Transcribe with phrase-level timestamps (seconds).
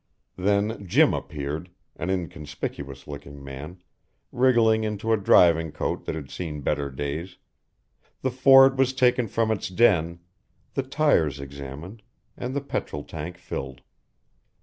[0.35, 3.83] Then Jim appeared, an inconspicuous looking man,
[4.31, 7.37] wriggling into a driving coat that had seen better days,
[8.23, 10.17] the Ford was taken from its den,
[10.73, 12.01] the tyres examined,
[12.35, 13.81] and the petrol tank filled.